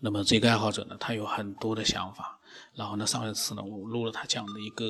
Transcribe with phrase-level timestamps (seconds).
[0.00, 2.38] 那么这个爱好者呢，他有很多的想法。
[2.74, 4.84] 然后呢，上一次呢，我录了他讲的一个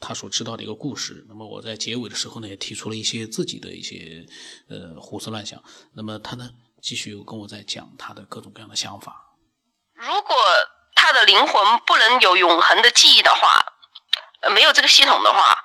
[0.00, 1.24] 他所知道的一个故事。
[1.28, 4.24] 那么我在结尾的时候呢，也提出了一些自己的一些
[4.68, 5.62] 呃胡思乱想。
[5.92, 6.48] 那么他呢，
[6.80, 9.34] 继续跟我在讲他的各种各样的想法。
[9.94, 10.36] 如果
[10.94, 13.64] 他的灵魂不能有永恒的记忆的话，
[14.54, 15.58] 没有这个系统的话，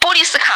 [0.00, 0.52] 波利斯卡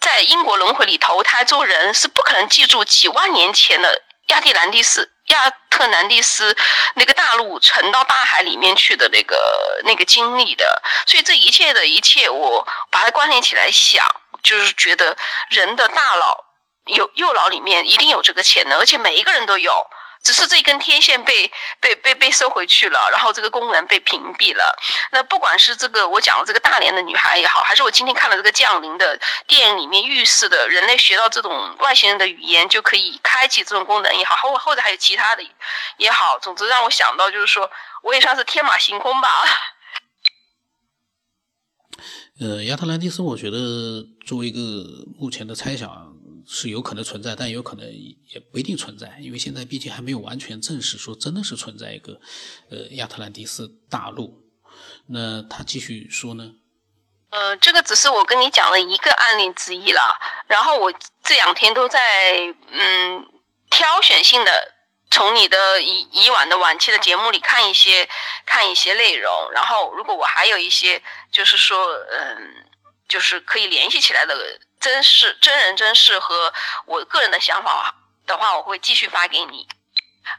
[0.00, 5.12] 在英国轮回里投胎做人是不可能记住几万年前的亚特兰蒂斯。
[5.32, 6.56] 亚特兰蒂斯
[6.94, 9.36] 那个大陆沉到大海里面去的那个
[9.84, 14.04] 那个经历的，所以这一切的一切，我把它关联起来想，
[14.42, 15.16] 就是觉得
[15.50, 16.44] 人的大脑
[16.86, 19.86] 有右脑里面一定有这个潜能，而且每一个人都有。
[20.22, 21.50] 只是这根天线被
[21.80, 24.78] 被被被收回去了，然后这个功能被屏蔽了。
[25.10, 35.42] 那不管是这个我讲的这个大连的女孩也好，还是我今天看了这个降临的电影里面预示的人类学到这种外星人的语言就可以开启这种功能也好，或或者还有其他的
[35.96, 37.68] 也好，总之让我想到就是说，
[38.02, 39.28] 我也算是天马行空吧。
[42.40, 43.58] 呃，亚特兰蒂斯，我觉得
[44.26, 44.60] 作为一个
[45.18, 46.11] 目前的猜想。
[46.46, 52.20] 是有可能存在，但有可能也不一定存在，因为现在毕竟还没有完全证实说真的是存在一个，
[52.70, 54.42] 呃，亚特兰蒂斯大陆。
[55.08, 56.52] 那他继续说呢？
[57.30, 60.00] 呃，这个只是我跟你讲的一个案例之一了。
[60.46, 61.98] 然后我这两天都在
[62.70, 63.26] 嗯
[63.70, 64.74] 挑选性的
[65.10, 68.08] 从你的以以往的往期的节目里看一些
[68.44, 69.30] 看一些内容。
[69.52, 72.66] 然后如果我还有一些就是说嗯
[73.08, 74.34] 就是可以联系起来的。
[74.82, 76.52] 真事、真人真事和
[76.86, 77.94] 我个人的想法
[78.26, 79.68] 的话，我会继续发给你。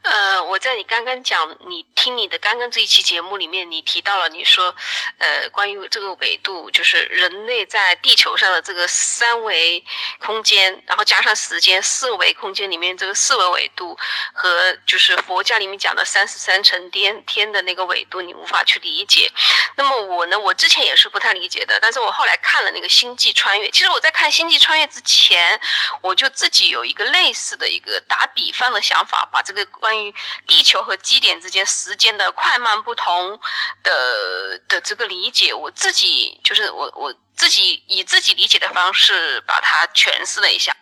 [0.03, 4.73] 呃，我在你刚刚讲，你听你的刚刚这一期节目里面，你提到了你说，
[5.17, 9.83] 呃，关于这个纬度，就是人类在地球上的这个三维
[10.19, 13.97] 空间，然后加上时间四维空间里面这个四维纬度，
[14.33, 19.29] 和就是佛教里面讲的三十三层天天的那个纬度，你无法去理解。
[19.75, 25.59] 那么我呢，我之前也是不太理解的，但是我后来看了那个《星际穿越》，其实我在看《星际穿越》之前，
[26.01, 29.67] 我就自己有一个类似的一个打比方的想法，把这个。
[29.79, 30.13] 关于
[30.47, 33.39] 地球和基点之间时间的快慢不同
[33.83, 40.75] 的的这个理解，我自己就是我我自己以自己理解的方式把它诠释了一下。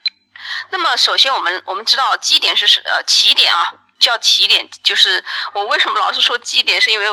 [0.70, 5.24] 那么，首先我们我们知道基点是呃起点啊，叫起点，就是
[5.54, 7.06] 我为什么老是说基点，是因为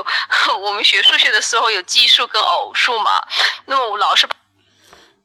[0.61, 3.23] 我们学数学的时候有奇数跟偶数嘛。
[3.67, 4.29] 那么我老是。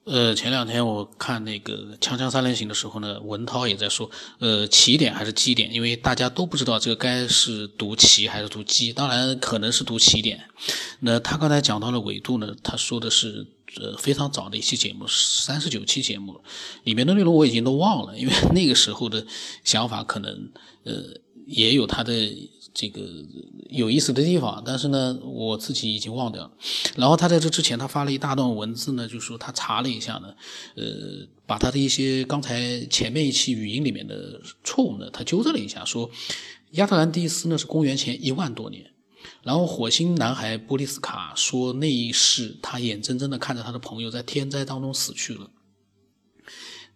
[0.05, 10.43] 呃，前两天我看那个《锵锵三人行》的时候呢，文涛也在说，呃，起点还是基点，因为大家都不知道这个该是读起还是读基，当然可能是读起点。
[10.99, 13.47] 那他刚才讲到了纬度呢，他说的是
[13.77, 16.41] 呃非常早的一期节目，三十九期节目
[16.83, 19.25] 里面的内容我已经都忘了，因为那个时候的
[19.63, 20.51] 想法可能
[20.83, 20.93] 呃
[21.47, 22.13] 也有他的。
[22.73, 23.01] 这个
[23.69, 26.51] 有意思的地方，但是呢，我自己已经忘掉了。
[26.95, 30.33] 然后他在这之前，他发了一大段文字呢，就说他查了一下呢，
[30.75, 36.09] 呃，把他的一些刚才前面一期语音里面的错误呢，他纠正了一下，说
[36.71, 38.89] 亚特兰蒂斯呢是公元前一万多年。
[39.41, 45.49] 然后火星男孩波利斯卡说那一世他眼睁睁的看着他的朋友在天灾当中死去了。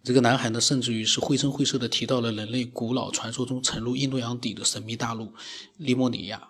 [0.04, 5.34] 这个男孩呢，甚至于是绘声绘色的提到了人类古老传说中沉入印度洋底的神秘大陆
[5.78, 6.50] 利莫里亚。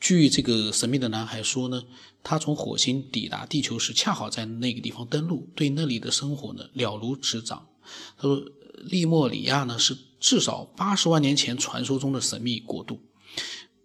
[0.00, 1.84] 据这个神秘的男孩说呢，
[2.22, 7.66] 他从火星抵达地球时，恰好在那个地方登陆，对那里的生活呢了如指掌。
[8.18, 8.42] 他说，
[8.84, 13.00] 利莫里亚呢是至少八十万年前传说中的神秘国度。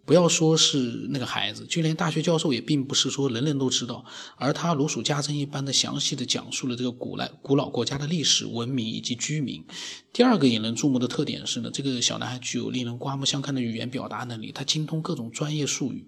[0.04, 4.04] 不要说是那个孩子，就连大学教授也并不是说人人都知道。
[4.36, 9.64] 而他如数家珍一般的详细的讲述了这个古来古老国家的历史、文明以及居民。
[10.12, 16.04] 第二个引人注目的特点是呢，这个小男孩具有令人刮目相看的语言表达能力，他精通各种专业术语，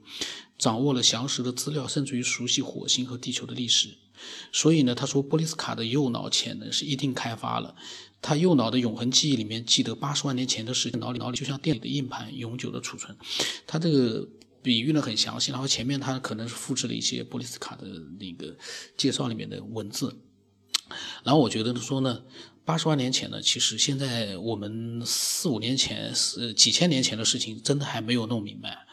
[0.58, 3.90] 掌握了详实的资料，甚至于熟悉火星和地球的历史。
[4.52, 7.74] 所以呢，他说波利斯卡的右脑潜能是一定开发了。
[8.22, 13.14] 他右脑的永恒记忆里面记得八十万年前的事情，脑里脑里就像电里的硬盘，永久的储存。
[13.66, 14.26] 他这个
[14.62, 17.86] 比喻呢很详细，然后前面他可能是复制了一些波利斯卡的
[18.18, 18.56] 那个
[18.96, 20.16] 介绍里面的文字。
[21.22, 22.22] 然后我觉得说呢，
[22.64, 26.12] 八十万年前呢，其实现在我们四五年前、
[26.56, 28.86] 几千年前的事情，真的还没有弄明白。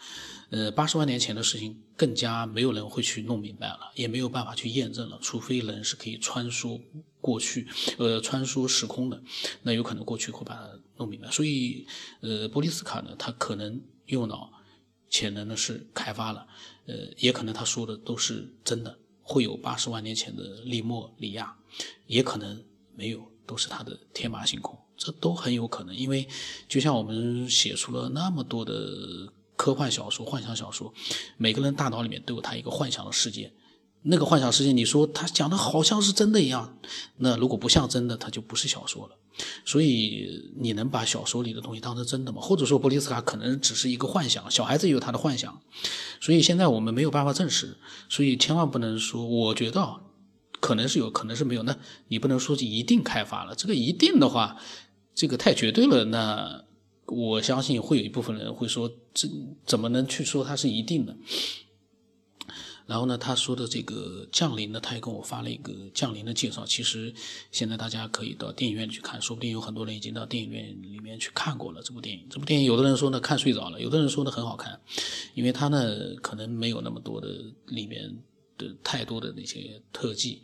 [0.52, 6.78] 呃，八十万年前的事情更加没有人会去弄明白了，也没有办法去验证了，除非人是可以穿梭
[7.22, 7.66] 过去，
[7.98, 9.24] 呃，穿梭时空的，
[9.62, 11.32] 那有可能过去会把它弄明白。
[11.32, 11.88] 所以，
[12.20, 14.52] 呃，波利斯卡呢，他可能右脑
[15.10, 16.46] 潜能呢是开发了，
[16.86, 21.56] 呃，也可能他说的都是真的，会有八十万年前的利莫里亚，
[22.08, 22.62] 也可能
[22.94, 26.28] 没有，都是他的天马行空，这都很有可能，因为
[26.68, 29.32] 就像我们写出了那么多的。
[29.62, 30.92] 科幻小说、幻想小说，
[31.38, 33.54] 每个人大脑里面都有他一个幻想的世界。
[34.02, 36.80] 那个幻想世界，你说他讲的好像是真的一样，
[37.18, 39.16] 那如果不像真的，他就不是小说了。
[39.64, 42.42] 所以你能把小说里的东西当成真的吗？
[42.42, 45.62] 或者说波利斯卡可能只是一个幻想，小孩子也有他的幻想。
[46.20, 47.78] 所以现在我们没有办法证实，
[48.10, 50.02] 所以千万不能说，我觉得
[50.60, 53.54] 可能是有可能是没有，那你不能说一定开发了。
[53.54, 54.58] 这个一定的话，
[55.14, 56.06] 这个太绝对了。
[56.06, 56.64] 那
[57.12, 59.28] 我相信会有一部分人会说，这
[59.66, 61.16] 怎么能去说它是一定的？
[62.88, 66.66] 然后呢，他说的这个降临呢，他也跟我发了一个降临的介绍。
[66.66, 67.14] 其实
[67.50, 72.28] 现在大家可以到电影院去看，说不定有很多人已经到电影院里面去看过了这部电影。
[72.30, 74.78] 这部电影有的人说呢看睡着了，有的人说呢很好看，
[75.36, 77.28] 因为他呢可能没有那么多的
[77.68, 78.14] 里面
[78.58, 80.42] 的太多的那些特技，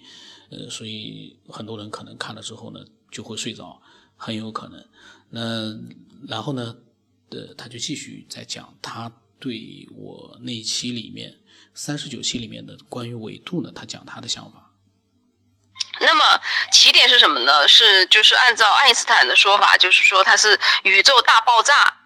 [0.50, 3.82] 呃，所以很多人可能看了之后呢就会睡着，
[4.18, 4.86] 很有可能。
[5.30, 5.74] 那
[6.28, 6.76] 然后呢，
[7.30, 11.38] 呃，他就继续在讲他对我那一期里面。
[11.80, 14.72] 三十九期里面的关于纬度呢，他讲他的想法。
[16.00, 16.42] 那么
[16.72, 17.68] 起点是什么呢？
[17.68, 22.00] 是就是按照爱因斯坦的说法，就是说它是宇宙大爆炸。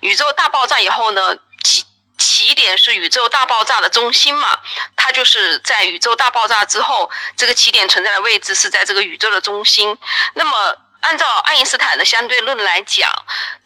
[0.00, 1.84] 宇宙大爆炸以后呢，起
[2.16, 4.48] 起点是宇宙大爆炸的中心嘛？
[4.96, 9.94] 它就是在宇宙大爆炸之后，这个起点存在的位置是在这个宇宙的中心。
[10.34, 13.10] 那么按照爱因斯坦的相对论来讲，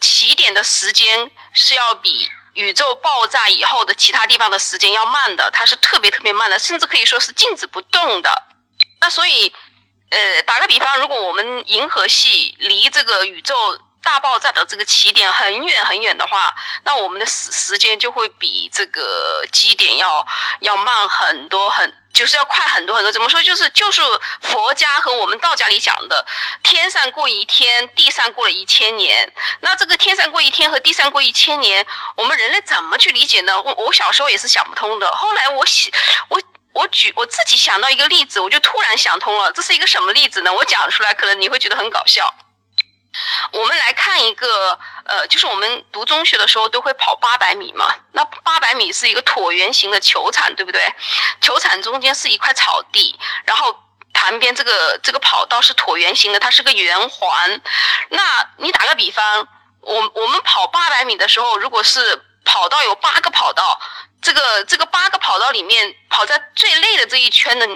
[0.01, 2.31] 起点的时间是要比。
[2.55, 8.43] 宇宙爆炸以后的其他地方的时间要慢的，它是特别特别慢的，甚至可以说是静止不动的。
[9.01, 9.51] 那所以，
[10.11, 13.57] 呃，打个比方，如果我们银河系离这个宇宙
[14.03, 16.55] 大爆炸的这个起点很远很远的话，
[16.85, 20.27] 那我们的时时间就会比这个基点要
[20.61, 21.95] 要慢很多很。
[22.13, 23.43] 就是要快很多很多，怎么说？
[23.43, 24.03] 就是就是
[24.43, 26.27] 佛家和我们道家里讲的，
[26.63, 29.33] 天上过一天，地上过了一千年。
[29.61, 33.63] 那这个天上过一天和地上过一千年，我们人类怎么去理解呢？
[33.63, 35.11] 我我小时候也是想不通的。
[35.13, 35.91] 后来我想，
[36.29, 36.39] 我
[36.75, 39.51] 我举我自己想到一个例子，我就突然想通了。
[39.53, 40.53] 这是一个什么例子呢？
[40.53, 42.35] 我讲出来可能你会觉得很搞笑。
[43.53, 47.95] 我们来看一个，呃，就是我们读中学的时候都会跑八百米嘛。
[48.13, 50.95] 那八百米是一个椭圆形的球场，对不对？
[51.41, 53.79] 球场中间是一块草地，然后
[54.15, 57.61] 旁边这个这个跑道是椭圆形的，它是个圆环。
[58.09, 59.47] 那你打个比方，
[59.81, 63.79] 我我们跑八百米的时候，如果是跑道有八个跑道，
[64.23, 67.69] 这个这个八个跑道里面跑在最累的这一圈的。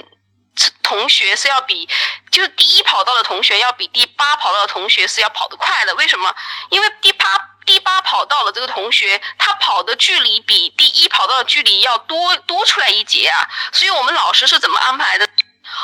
[0.82, 1.88] 同学是要比，
[2.31, 5.94] 就是第一跑道的同学要比第八跑道的同学是要跑得快的。
[5.97, 6.35] 为什么？
[6.70, 7.26] 因为第八
[7.67, 13.49] 第八跑道的这个同学，他跑的距离比第一跑道的距离要多多出来一截啊。
[13.73, 15.29] 所以我们老师是怎么安排的？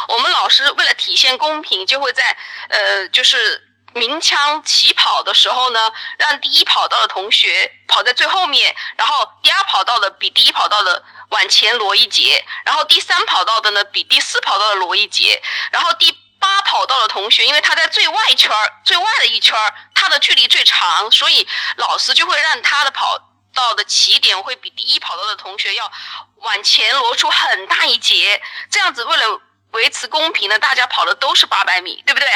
[0.08, 2.36] 我们老师为了体现公平，就会在
[2.68, 11.04] 呃，就是鸣枪起跑的时候呢，让第一跑道的同学跑在最后面，然后第二跑道的比第一跑道的。
[11.32, 15.42] 往前挪一节，然后第三跑道的呢比第四跑道的挪一节，
[15.72, 23.18] 然后第八跑道的同学，因为他在最外圈儿、最外的一圈儿，他的距离最长，所以老师就会让他的跑
[23.52, 25.90] 道的起点会比第一跑道的同学要
[26.36, 28.40] 往前挪出很大一截，
[28.70, 29.40] 这样子为了
[29.72, 32.28] 维持公平呢，大家跑的都是八百米，对不对？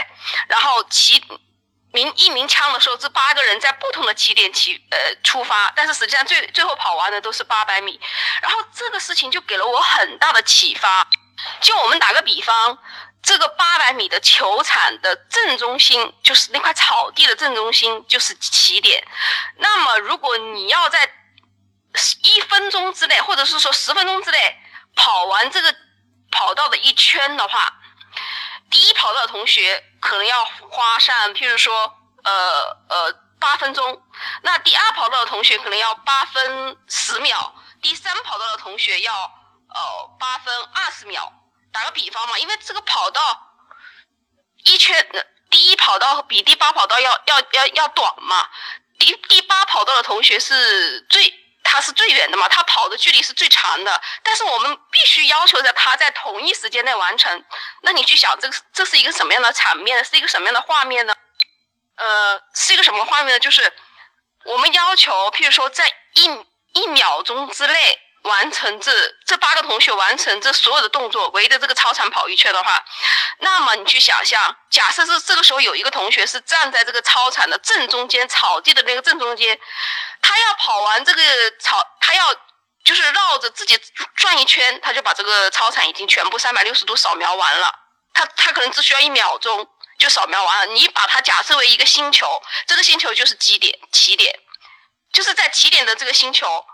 [0.48, 1.22] 然后起。
[1.96, 7.98] 鸣一鸣枪的时候，这八个人在不同的起点起呃出发，但是实际上最最后跑完的都是八百米。
[8.42, 11.08] 然后这个事情就给了我很大的启发。
[11.62, 12.78] 就我们打个比方，
[13.22, 19.02] 这个八百米的球场的正中心，就是那块草地的正中心，就是起点。
[19.56, 21.10] 那么如果你要在
[22.22, 24.56] 一分钟之内，或者是说十分钟之内
[24.94, 25.74] 跑完这个
[26.30, 27.72] 跑道的一圈的话，
[28.70, 34.02] 第一跑道的同学可能要花上，譬如说，呃呃八分钟，
[34.42, 41.32] 那第二跑道的同学可能要八分十秒，第三跑道的同学要呃八分二十秒。
[41.72, 43.20] 打个比方嘛，因为这个跑道
[44.64, 45.08] 一圈，
[45.50, 48.48] 第一跑道比第八跑道要要要要短嘛，
[48.98, 51.45] 第第八跑道的同学是最。
[51.66, 57.44] 它是最远的嘛，它跑的距离是最长的，但是我们必须要求着它在同一时间内完成。
[57.82, 60.04] 那你去想，这个这是一个什么样的场面？
[60.04, 61.14] 是一个什么样的画面呢？
[61.96, 63.40] 呃，是一个什么画面呢？
[63.40, 63.72] 就是
[64.44, 68.92] 我们要求，譬如说，在一一秒钟之内完成这
[69.24, 72.84] 这八个同学完成这所有的动作，围着这个操场跑一圈的话，
[73.38, 79.58] 那么你去想象，假设是这个时候有一个同学是站在这个操场的正中间，草地的那个正中间。
[80.20, 81.22] 他要跑完这个
[81.60, 82.34] 草，他要
[82.84, 83.78] 就是绕着自己
[84.16, 87.72] 转一圈，他就把这个操场已经全部三百六十度扫描完了。
[88.12, 89.68] 他他可能只需要一秒钟
[89.98, 90.66] 就扫描完了。
[90.72, 94.34] 你把它假设为一个星球，这个星球就是基点起点，
[95.12, 96.64] 就是在起点的这个星球，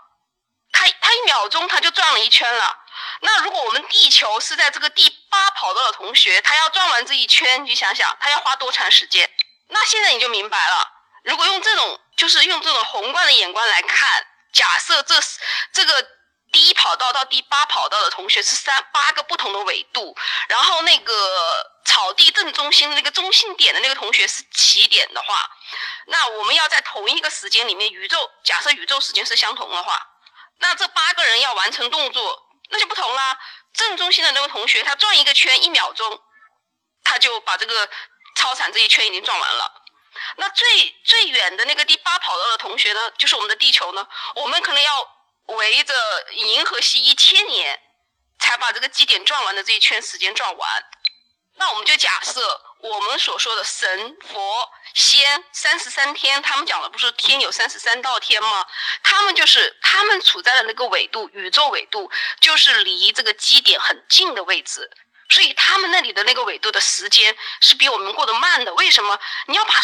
[0.83, 2.77] 它它一秒钟他就转了一圈了。
[3.21, 9.29] 那如果我们地球是在这个第八跑道的同学，他要转完这一圈，你想想他要花多长时间？
[9.69, 10.87] 那现在你就明白了。
[11.23, 15.15] 如果用这种就是用这种宏观的眼光来看，假设这
[15.71, 16.05] 这个
[16.51, 20.15] 第一跑道到第八跑道的同学是三八个不同的纬度，
[20.49, 21.13] 然后那个
[21.85, 25.49] 草地正中心的那个中心点的那个同学是起点的话，
[26.07, 30.05] 那我们要在同一个时间里面，宇宙假设宇宙时间是相同的话，
[30.63, 32.49] 那这八个人要完成动作。
[32.69, 33.37] 那就不同啦，
[33.71, 36.19] 正中心的那个同学，他转一个圈一秒钟，
[37.03, 37.87] 他就把这个
[38.35, 39.83] 操场这一圈已经转完了。
[40.37, 45.07] 那最最远的那个第八跑道的同学呢，就是我们的地球呢，我们可能要
[45.47, 45.93] 围着
[46.31, 47.79] 银河系一千年，
[48.39, 50.85] 才把这个基点转完的这一圈时间转完。
[51.57, 52.41] 那我们就假设
[52.83, 58.65] 我们所说的神佛仙三十三天，他们讲的不是天有三十三道天吗？
[59.01, 62.11] 他们就是他们处在的那个纬度，宇宙纬度
[62.41, 64.91] 就是离这个基点很近的位置，
[65.29, 68.73] 所以他们那里的那个纬度的时间是比我们过得慢的。
[68.73, 69.17] 为什么？
[69.47, 69.75] 你要把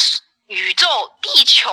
[0.47, 1.71] 宇宙、地球、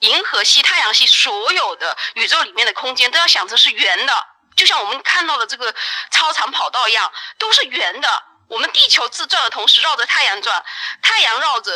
[0.00, 4.26] 银河系、太阳系所有的宇宙里面的空间都要想成是圆的，
[4.56, 5.74] 就像我们看到的这个
[6.10, 8.24] 超长跑道一样，都是圆的。
[8.52, 10.62] 我们地球自转的同时绕着太阳转，
[11.00, 11.72] 太阳绕着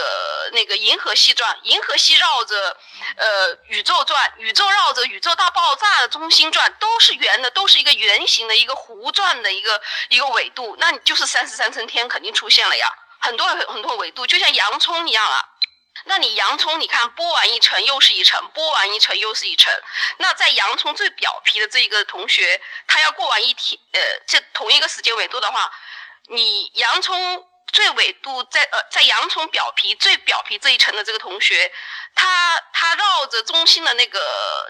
[0.53, 2.77] 那个银河系转，银河系绕着
[3.17, 9.81] 呃宇宙转，宇宙绕着宇宙大爆炸的中心转，都是圆的，都是一个圆形的一个弧转的一个
[10.11, 15.43] 一个纬度，那你就是三十三层天肯定出现了呀，很多很多纬度，就像洋葱一样啊。
[16.05, 19.73] 那你洋葱，你看剥完一层又是一层，剥完一层又是一层，
[20.19, 25.73] 那在洋葱最表皮的这一个同学，他要过完一天，呃，这同一个时间纬度的话。
[26.29, 31.71] 你洋葱最纬度在呃，在洋葱表皮最表皮这一层的这个同学，
[32.15, 34.21] 他他绕着中心的那个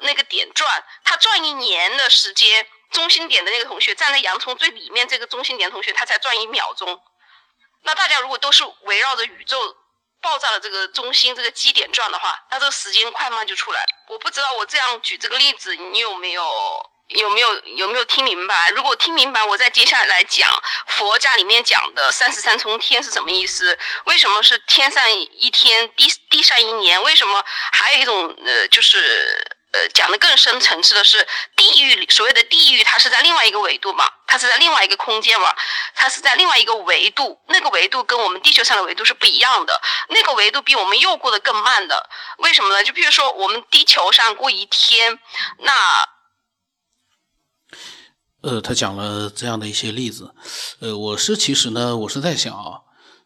[0.02, 7.00] 那个点转，他转一年的时间，中心点的那个同学站在洋葱最里面这个中心点同学，他才转一秒钟。
[7.82, 9.76] 那大家如果都是围绕着宇宙
[10.20, 13.86] 爆炸的这个中心这个基点转的话，那这个时间快慢就出来。
[14.08, 16.90] 我不知道我这样举这个例子，你有没有？
[17.08, 18.70] 有没有有没有听明白？
[18.70, 20.50] 如果听明白，我再接下来讲
[20.88, 23.78] 佛家里面讲的三十三重天是什么意思？
[24.06, 27.00] 为什么是天上一天，地地上一年？
[27.04, 34.04] 为什么还有一种呃，就是呃讲的更深层次的是地狱里所谓的地狱，它是在另外一个维度嘛？
[34.26, 35.54] 它是在另外一个空间嘛？
[35.94, 39.80] 它是在另外一个维度，那个维度跟我们地球上的维度是不一样的。
[40.08, 42.82] 那个维度比我们又过得更慢的，为什么呢？
[42.82, 45.20] 就比如说我们地球上过一天，
[45.58, 46.08] 那。
[48.42, 50.34] 呃，他讲了这样的一些例子，
[50.80, 52.80] 呃，我是其实呢，我是在想啊，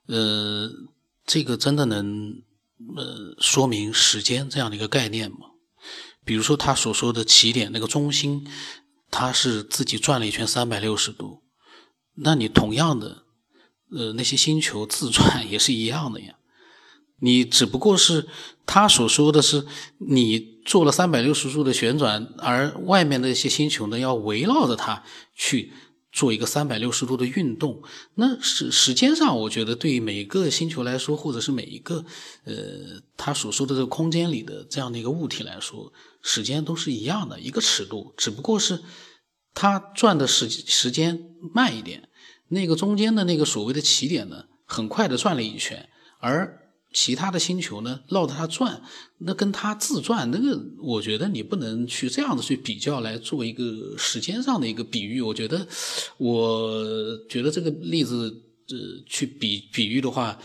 [0.06, 0.70] 呃，
[1.26, 2.42] 这个真的能
[2.96, 5.38] 呃说明时间这样的一个概念吗？
[6.24, 8.46] 比如说他所说的起点那个中心，
[9.10, 11.42] 它是自己转了一圈三百六十度，
[12.14, 13.24] 那你同样的，
[13.90, 16.34] 呃，那些星球自转也是一样的呀。
[17.20, 18.26] 你只不过是
[18.66, 19.66] 他所说的是
[19.98, 25.02] 你做了三百六十度的旋转，而外面的一些星球呢要围绕着它
[25.34, 25.72] 去
[26.12, 27.82] 做一个三百六十度的运动。
[28.14, 32.04] 那时时间上，我觉得对于每个星球来说，或者是每一个
[32.44, 32.54] 呃
[33.16, 38.80] 他所说的这个空间里的这样的一个物体来说，时间都是一样的一个尺度，只不过是
[39.52, 41.20] 它转的时时间
[41.52, 42.08] 慢一点，
[42.48, 45.88] 那个中间的那个所谓的起点呢，很快的转了一圈，
[46.20, 46.59] 而。
[46.92, 48.82] 其他的星球呢，绕着它转，
[49.18, 55.20] 那跟它自转，那个我觉得你不能去这样子去比较来做一个时间上的一个比喻。
[55.20, 55.66] 我觉得，
[56.18, 60.36] 我觉得这个例子，呃，去比比喻的话，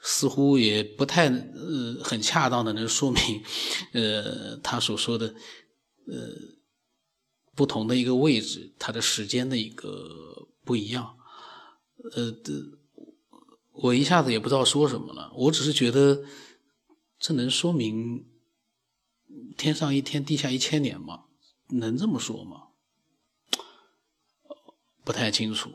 [0.00, 3.20] 似乎也不太呃很恰当的能说明，
[3.92, 5.34] 呃，他所说的
[6.06, 6.14] 呃
[7.56, 11.16] 不同的一个位置，它的时间的一个不一样，
[12.14, 12.77] 呃的。
[13.80, 16.24] 我一下子也不知道说什么了，我只是觉得
[17.20, 18.26] 这能说明
[19.56, 21.26] 天上一天，地下一千年吗？
[21.70, 22.62] 能这么说吗？
[25.04, 25.70] 不太清楚，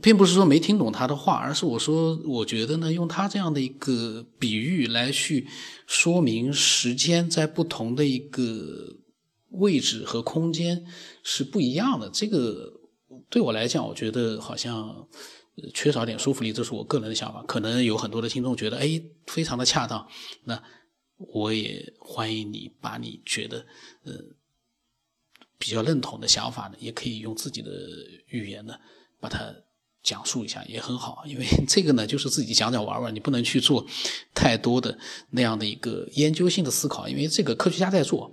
[0.00, 5.46] 并不是说没听懂他的话，而是我说，我觉得呢，用他这样的一个比喻来去
[5.86, 8.96] 说明时间在不同的一个
[9.50, 10.86] 位置和空间
[11.22, 12.80] 是不一样的，这个
[13.28, 15.06] 对我来讲，我觉得好像。
[15.74, 17.42] 缺少点说服力，这是我个人的想法。
[17.44, 20.06] 可能有很多的听众觉得，哎，非常的恰当。
[20.44, 20.62] 那
[21.16, 23.66] 我也欢迎你把你觉得
[24.04, 24.12] 呃
[25.58, 27.70] 比较认同的想法呢，也可以用自己的
[28.26, 28.78] 语言呢
[29.18, 29.54] 把它
[30.06, 33.84] 讲述一下也很好，因为 这个呢就是自己讲讲玩玩，你不能去做
[34.32, 34.96] 太多的
[35.30, 38.32] 那样的一个研究性的思考，因为这个科学家在做。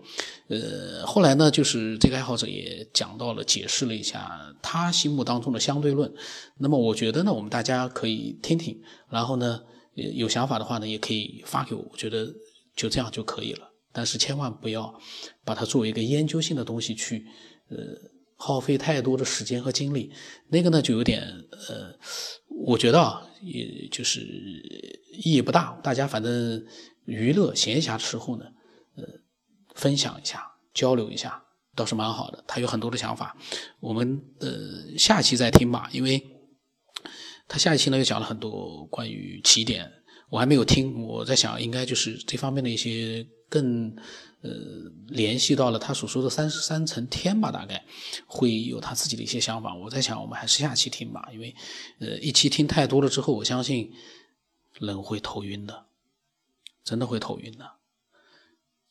[0.49, 6.13] 呃，后来呢，就是这个爱好者也讲到了，解释了一下他心目当中的相对论。
[6.59, 9.59] 那么我觉得呢，我们大家可以听听，然后呢，
[9.95, 12.31] 有想法的话呢，也可以发给我，我觉得
[12.75, 13.67] 就这样就可以了。
[13.91, 14.93] 但是千万不要
[15.43, 17.25] 把它作为一个研究性的东西去，
[17.69, 18.12] 呃。
[18.45, 20.11] 耗费太多的时间和精力，
[20.49, 21.21] 那个呢就有点
[21.69, 21.97] 呃，
[22.67, 24.19] 我觉得啊，也就是
[25.23, 25.79] 意义不大。
[25.81, 26.65] 大家反正
[27.05, 28.43] 娱乐闲暇的时候呢，
[28.97, 29.03] 呃，
[29.75, 31.41] 分享一下，交流一下，
[31.73, 32.43] 倒是蛮好的。
[32.45, 33.37] 他有很多的想法，
[33.79, 36.21] 我们呃下期再听吧，因为
[37.47, 39.89] 他下一期呢又讲了很多关于起点，
[40.29, 41.01] 我还没有听。
[41.03, 43.95] 我在想，应该就是这方面的一些更。
[44.43, 44.51] 呃，
[45.07, 47.81] 联系到了他所说的三十三层天吧，大概
[48.27, 49.73] 会有他自己的一些想法。
[49.73, 51.55] 我在想，我们还是下期听吧，因为
[52.01, 53.89] 呃，一期听太多了之后，我相信
[54.81, 55.85] 人会头晕的，
[56.83, 57.71] 真的会头晕的。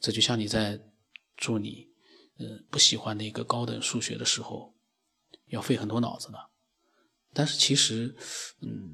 [0.01, 0.81] 这就像你在
[1.37, 1.87] 做你
[2.39, 4.73] 呃不喜欢的一个高等数学的时候，
[5.49, 6.39] 要费很多脑子的。
[7.35, 8.17] 但是其实，
[8.63, 8.91] 嗯，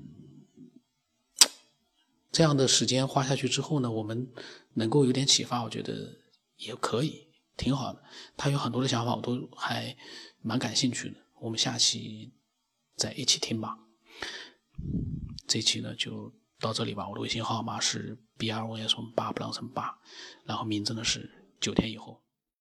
[2.30, 4.28] 这样的时间花下去之后呢，我们
[4.75, 6.16] 能够有点启发，我觉得。
[6.58, 8.02] 也可以，挺好的。
[8.37, 9.97] 他有很多的想法，我都还
[10.42, 11.14] 蛮感兴趣的。
[11.40, 12.32] 我们下期
[12.97, 13.78] 再一起听吧。
[15.47, 17.08] 这期呢就到这里吧。
[17.08, 19.97] 我的微信号码是 b r o s 八不让成八，
[20.47, 21.30] 然后名字呢是
[21.61, 22.20] 九天以后。